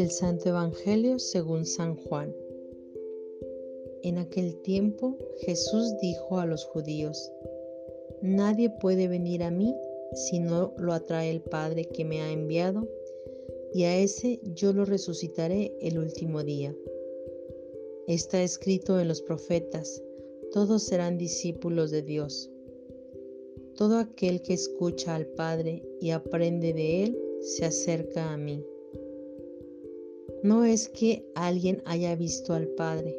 Del 0.00 0.10
Santo 0.10 0.48
Evangelio 0.48 1.18
según 1.18 1.66
San 1.66 1.94
Juan. 1.94 2.34
En 4.02 4.16
aquel 4.16 4.58
tiempo 4.62 5.18
Jesús 5.40 5.94
dijo 6.00 6.38
a 6.38 6.46
los 6.46 6.64
judíos, 6.64 7.30
Nadie 8.22 8.70
puede 8.70 9.08
venir 9.08 9.42
a 9.42 9.50
mí 9.50 9.76
si 10.14 10.38
no 10.38 10.72
lo 10.78 10.94
atrae 10.94 11.28
el 11.28 11.42
Padre 11.42 11.84
que 11.84 12.06
me 12.06 12.22
ha 12.22 12.32
enviado, 12.32 12.88
y 13.74 13.82
a 13.82 13.98
ese 13.98 14.40
yo 14.54 14.72
lo 14.72 14.86
resucitaré 14.86 15.76
el 15.82 15.98
último 15.98 16.42
día. 16.44 16.74
Está 18.06 18.42
escrito 18.42 18.98
en 19.00 19.08
los 19.08 19.20
profetas, 19.20 20.02
todos 20.50 20.82
serán 20.82 21.18
discípulos 21.18 21.90
de 21.90 22.00
Dios. 22.00 22.50
Todo 23.76 23.98
aquel 23.98 24.40
que 24.40 24.54
escucha 24.54 25.14
al 25.14 25.26
Padre 25.26 25.82
y 26.00 26.12
aprende 26.12 26.72
de 26.72 27.04
Él, 27.04 27.18
se 27.42 27.66
acerca 27.66 28.32
a 28.32 28.38
mí. 28.38 28.64
No 30.42 30.64
es 30.64 30.88
que 30.88 31.26
alguien 31.34 31.82
haya 31.84 32.16
visto 32.16 32.54
al 32.54 32.66
Padre, 32.68 33.14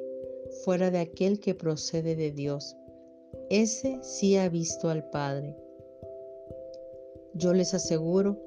fuera 0.63 0.89
de 0.89 0.97
aquel 0.97 1.39
que 1.39 1.53
procede 1.53 2.15
de 2.15 2.31
Dios. 2.31 2.75
Ese 3.49 3.99
sí 4.01 4.37
ha 4.37 4.49
visto 4.49 4.89
al 4.89 5.07
Padre. 5.11 5.55
Yo 7.35 7.53
les 7.53 7.73
aseguro, 7.75 8.39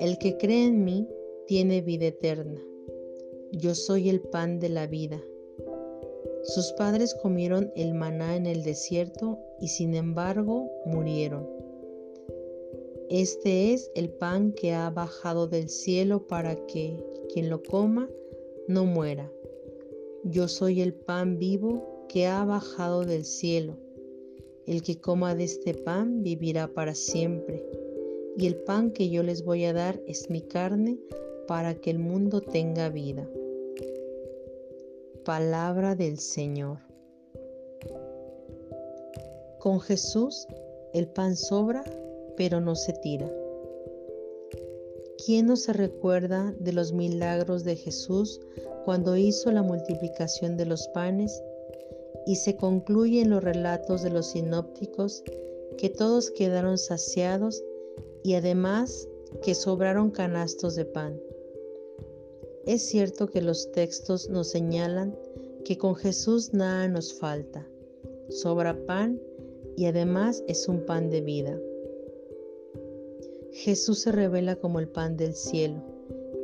el 0.00 0.16
que 0.18 0.38
cree 0.38 0.66
en 0.66 0.84
mí 0.84 1.06
tiene 1.46 1.82
vida 1.82 2.06
eterna. 2.06 2.60
Yo 3.52 3.74
soy 3.74 4.08
el 4.08 4.20
pan 4.20 4.58
de 4.58 4.70
la 4.70 4.86
vida. 4.86 5.20
Sus 6.44 6.72
padres 6.72 7.14
comieron 7.14 7.72
el 7.76 7.94
maná 7.94 8.36
en 8.36 8.46
el 8.46 8.62
desierto 8.62 9.38
y 9.60 9.68
sin 9.68 9.94
embargo 9.94 10.70
murieron. 10.86 11.63
Este 13.10 13.74
es 13.74 13.90
el 13.94 14.08
pan 14.08 14.52
que 14.52 14.72
ha 14.72 14.88
bajado 14.88 15.46
del 15.46 15.68
cielo 15.68 16.26
para 16.26 16.56
que 16.66 17.04
quien 17.32 17.50
lo 17.50 17.62
coma 17.62 18.08
no 18.66 18.86
muera. 18.86 19.30
Yo 20.24 20.48
soy 20.48 20.80
el 20.80 20.94
pan 20.94 21.38
vivo 21.38 22.06
que 22.08 22.26
ha 22.26 22.44
bajado 22.44 23.04
del 23.04 23.26
cielo. 23.26 23.76
El 24.66 24.82
que 24.82 25.00
coma 25.00 25.34
de 25.34 25.44
este 25.44 25.74
pan 25.74 26.22
vivirá 26.22 26.66
para 26.66 26.94
siempre. 26.94 27.62
Y 28.38 28.46
el 28.46 28.56
pan 28.56 28.90
que 28.90 29.10
yo 29.10 29.22
les 29.22 29.44
voy 29.44 29.64
a 29.64 29.74
dar 29.74 30.00
es 30.06 30.30
mi 30.30 30.40
carne 30.40 30.98
para 31.46 31.74
que 31.74 31.90
el 31.90 31.98
mundo 31.98 32.40
tenga 32.40 32.88
vida. 32.88 33.28
Palabra 35.26 35.94
del 35.94 36.18
Señor. 36.18 36.78
Con 39.58 39.80
Jesús 39.80 40.46
el 40.94 41.08
pan 41.08 41.36
sobra 41.36 41.84
pero 42.36 42.60
no 42.60 42.74
se 42.74 42.92
tira. 42.92 43.30
¿Quién 45.24 45.46
no 45.46 45.56
se 45.56 45.72
recuerda 45.72 46.54
de 46.58 46.72
los 46.72 46.92
milagros 46.92 47.64
de 47.64 47.76
Jesús 47.76 48.40
cuando 48.84 49.16
hizo 49.16 49.50
la 49.52 49.62
multiplicación 49.62 50.56
de 50.56 50.66
los 50.66 50.88
panes? 50.88 51.42
Y 52.26 52.36
se 52.36 52.56
concluye 52.56 53.20
en 53.22 53.30
los 53.30 53.42
relatos 53.42 54.02
de 54.02 54.10
los 54.10 54.26
sinópticos 54.26 55.22
que 55.78 55.88
todos 55.88 56.30
quedaron 56.30 56.78
saciados 56.78 57.62
y 58.22 58.34
además 58.34 59.08
que 59.42 59.54
sobraron 59.54 60.10
canastos 60.10 60.74
de 60.74 60.84
pan. 60.84 61.20
Es 62.66 62.82
cierto 62.82 63.28
que 63.28 63.42
los 63.42 63.72
textos 63.72 64.28
nos 64.30 64.48
señalan 64.48 65.16
que 65.64 65.78
con 65.78 65.94
Jesús 65.94 66.52
nada 66.52 66.88
nos 66.88 67.14
falta, 67.14 67.66
sobra 68.28 68.76
pan 68.86 69.20
y 69.76 69.86
además 69.86 70.42
es 70.46 70.68
un 70.68 70.84
pan 70.84 71.10
de 71.10 71.20
vida. 71.20 71.58
Jesús 73.54 74.00
se 74.00 74.10
revela 74.10 74.56
como 74.56 74.80
el 74.80 74.88
pan 74.88 75.16
del 75.16 75.36
cielo. 75.36 75.80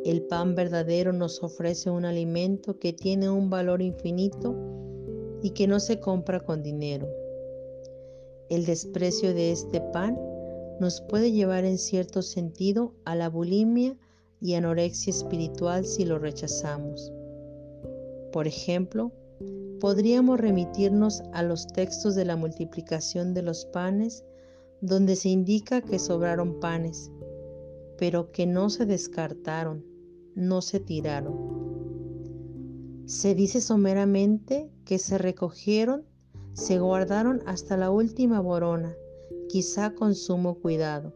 El 0.05 0.23
pan 0.23 0.55
verdadero 0.55 1.13
nos 1.13 1.43
ofrece 1.43 1.91
un 1.91 2.05
alimento 2.05 2.79
que 2.79 2.93
tiene 2.93 3.29
un 3.29 3.51
valor 3.51 3.83
infinito 3.83 4.55
y 5.43 5.51
que 5.51 5.67
no 5.67 5.81
se 5.81 5.99
compra 5.99 6.39
con 6.39 6.63
dinero. 6.63 7.09
El 8.49 8.65
desprecio 8.65 9.35
de 9.35 9.51
este 9.51 9.81
pan 9.81 10.17
nos 10.79 11.01
puede 11.01 11.33
llevar 11.33 11.65
en 11.65 11.79
cierto 11.79 12.23
sentido 12.23 12.95
a 13.05 13.17
la 13.17 13.29
bulimia 13.29 13.97
y 14.41 14.55
anorexia 14.55 15.11
espiritual 15.11 15.87
si 15.87 16.05
lo 16.05 16.21
rechazamos. 16.21 17.13
Por 18.33 18.47
ejemplo, 18.47 19.11
podríamos 19.81 20.39
remitirnos 20.39 21.23
a 21.33 21.43
los 21.43 21.67
textos 21.67 22.15
de 22.15 22.25
la 22.25 22.37
multiplicación 22.37 23.35
de 23.35 23.43
los 23.43 23.65
panes 23.67 24.25
donde 24.81 25.17
se 25.17 25.29
indica 25.29 25.83
que 25.83 25.99
sobraron 25.99 26.61
panes, 26.61 27.11
pero 27.99 28.33
que 28.33 28.47
no 28.47 28.71
se 28.71 28.87
descartaron, 28.87 29.85
no 30.35 30.63
se 30.63 30.81
tiraron. 30.81 31.61
Se 33.07 33.35
dice 33.35 33.61
someramente 33.61 34.71
que 34.85 34.99
se 34.99 35.19
recogieron, 35.19 36.07
se 36.55 36.79
guardaron 36.79 37.43
hasta 37.47 37.77
la 37.77 37.91
última 37.91 38.41
borona, 38.41 38.97
quizá 39.49 39.95
con 39.95 40.15
sumo 40.15 40.61
cuidado. 40.61 41.15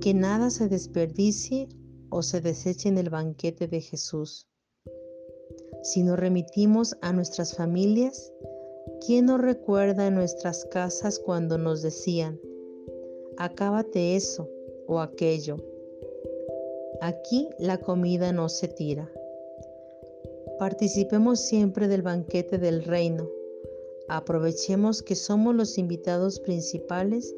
Que 0.00 0.14
nada 0.14 0.50
se 0.50 0.68
desperdicie 0.68 1.68
o 2.10 2.22
se 2.22 2.40
deseche 2.40 2.88
en 2.88 2.98
el 2.98 3.10
banquete 3.10 3.68
de 3.68 3.80
Jesús. 3.80 4.48
Si 5.82 6.02
nos 6.02 6.18
remitimos 6.18 6.96
a 7.02 7.12
nuestras 7.12 7.56
familias, 7.56 8.32
¿Quién 9.04 9.26
nos 9.26 9.40
recuerda 9.40 10.06
en 10.06 10.14
nuestras 10.14 10.64
casas 10.64 11.18
cuando 11.18 11.56
nos 11.56 11.82
decían, 11.82 12.40
acábate 13.36 14.16
eso 14.16 14.50
o 14.86 15.00
aquello? 15.00 15.56
Aquí 17.00 17.48
la 17.58 17.78
comida 17.78 18.32
no 18.32 18.48
se 18.48 18.68
tira. 18.68 19.10
Participemos 20.58 21.40
siempre 21.40 21.86
del 21.86 22.02
banquete 22.02 22.58
del 22.58 22.82
reino. 22.82 23.30
Aprovechemos 24.08 25.02
que 25.02 25.14
somos 25.14 25.54
los 25.54 25.78
invitados 25.78 26.40
principales 26.40 27.34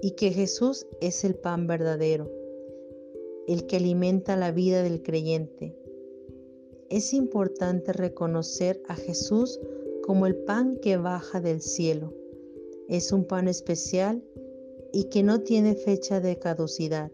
y 0.00 0.12
que 0.12 0.30
Jesús 0.30 0.86
es 1.00 1.24
el 1.24 1.34
pan 1.34 1.66
verdadero, 1.66 2.30
el 3.46 3.66
que 3.66 3.76
alimenta 3.76 4.36
la 4.36 4.52
vida 4.52 4.82
del 4.82 5.02
creyente. 5.02 5.76
Es 6.88 7.12
importante 7.12 7.92
reconocer 7.92 8.80
a 8.88 8.96
Jesús 8.96 9.60
como 10.08 10.26
el 10.26 10.36
pan 10.36 10.78
que 10.80 10.96
baja 10.96 11.38
del 11.38 11.60
cielo. 11.60 12.14
Es 12.88 13.12
un 13.12 13.26
pan 13.26 13.46
especial 13.46 14.24
y 14.90 15.10
que 15.10 15.22
no 15.22 15.42
tiene 15.42 15.74
fecha 15.74 16.18
de 16.18 16.38
caducidad, 16.38 17.12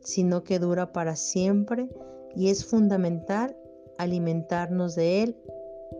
sino 0.00 0.42
que 0.42 0.58
dura 0.58 0.90
para 0.90 1.16
siempre 1.16 1.86
y 2.34 2.48
es 2.48 2.64
fundamental 2.64 3.54
alimentarnos 3.98 4.94
de 4.94 5.22
él 5.22 5.36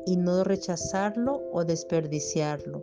y 0.07 0.17
no 0.17 0.45
rechazarlo 0.45 1.43
o 1.53 1.67
desperdiciarlo. 1.67 2.83